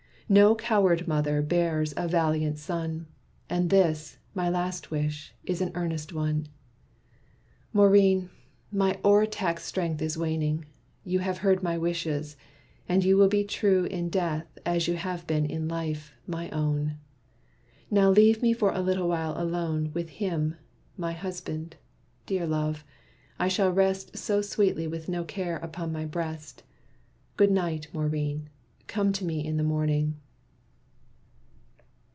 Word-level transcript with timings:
"No 0.31 0.55
coward 0.55 1.09
mother 1.09 1.41
bears 1.41 1.93
a 1.97 2.07
valiant 2.07 2.57
son. 2.57 3.05
And 3.49 3.69
this, 3.69 4.17
my 4.33 4.47
last 4.49 4.89
wish, 4.89 5.33
is 5.43 5.59
an 5.59 5.73
earnest 5.75 6.13
one. 6.13 6.47
"Maurine, 7.73 8.29
my 8.71 8.97
o'er 9.03 9.25
taxed 9.25 9.65
strength 9.65 10.01
is 10.01 10.17
waning; 10.17 10.63
you 11.03 11.19
Have 11.19 11.39
heard 11.39 11.61
my 11.61 11.77
wishes, 11.77 12.37
and 12.87 13.03
you 13.03 13.17
will 13.17 13.27
be 13.27 13.43
true 13.43 13.83
In 13.83 14.07
death 14.09 14.57
as 14.65 14.87
you 14.87 14.95
have 14.95 15.27
been 15.27 15.45
in 15.45 15.67
life, 15.67 16.13
my 16.25 16.49
own! 16.51 16.95
Now 17.89 18.09
leave 18.09 18.41
me 18.41 18.53
for 18.53 18.71
a 18.71 18.79
little 18.79 19.09
while 19.09 19.33
alone 19.37 19.91
With 19.93 20.09
him 20.11 20.55
my 20.95 21.11
husband. 21.11 21.75
Dear 22.25 22.47
love! 22.47 22.85
I 23.37 23.49
shall 23.49 23.73
rest 23.73 24.17
So 24.17 24.41
sweetly 24.41 24.87
with 24.87 25.09
no 25.09 25.25
care 25.25 25.57
upon 25.57 25.91
my 25.91 26.05
breast. 26.05 26.63
Good 27.35 27.51
night, 27.51 27.89
Maurine, 27.91 28.47
come 28.87 29.11
to 29.13 29.23
me 29.23 29.45
in 29.45 29.55
the 29.57 29.63
morning." 29.63 30.13